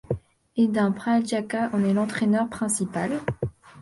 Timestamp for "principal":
2.49-3.21